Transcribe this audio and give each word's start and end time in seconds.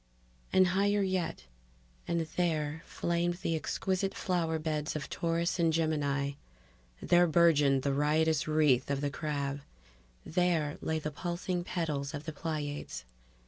And 0.51 0.65
higher 0.69 1.03
yet 1.03 1.45
and 2.07 2.21
there 2.21 2.81
flamed 2.87 3.35
the 3.35 3.55
exquisite 3.55 4.15
flower 4.15 4.57
beds 4.57 4.95
of 4.95 5.11
Taurus 5.11 5.59
and 5.59 5.71
Gemini, 5.71 6.31
there 6.99 7.27
burgeoned 7.27 7.83
the 7.83 7.93
riotous 7.93 8.47
wreath 8.47 8.89
of 8.89 8.99
the 9.01 9.11
Crab; 9.11 9.61
there 10.25 10.79
lay 10.81 10.97
the 10.97 11.11
pulsing 11.11 11.63
petals 11.63 12.15
of 12.15 12.23
the 12.23 12.33
Pleiades 12.33 13.05